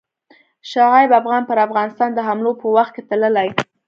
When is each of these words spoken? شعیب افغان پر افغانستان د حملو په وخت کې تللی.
شعیب 0.69 1.11
افغان 1.21 1.41
پر 1.49 1.57
افغانستان 1.67 2.09
د 2.13 2.19
حملو 2.27 2.51
په 2.61 2.67
وخت 2.75 2.91
کې 2.95 3.01
تللی. 3.09 3.47